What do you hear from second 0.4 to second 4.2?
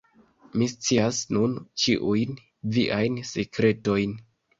Mi scias nun ĉiujn viajn sekretojn.